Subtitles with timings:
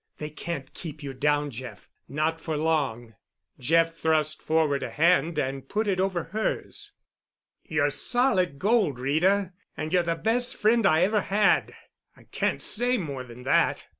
[0.17, 3.13] They can't keep you down, Jeff—not for long."
[3.59, 6.93] Jeff thrust forth a hand and put it over hers.
[7.65, 11.75] "You're solid gold, Rita, and you're the best friend I ever had.
[12.17, 13.85] I can't say more than that."